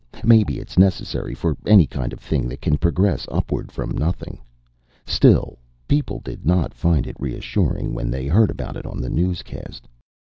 Maybe 0.23 0.57
it's 0.57 0.79
necessary 0.79 1.35
for 1.35 1.55
any 1.67 1.85
kind 1.85 2.11
of 2.11 2.19
thing 2.21 2.47
that 2.47 2.59
can 2.59 2.79
progress 2.79 3.27
upward 3.31 3.71
from 3.71 3.91
nothing. 3.91 4.41
Still, 5.05 5.59
people 5.87 6.19
did 6.25 6.43
not 6.43 6.73
find 6.73 7.05
it 7.05 7.15
reassuring 7.19 7.93
when 7.93 8.09
they 8.09 8.25
heard 8.25 8.49
about 8.49 8.75
it 8.77 8.87
on 8.87 8.99
the 8.99 9.11
newscast. 9.11 9.87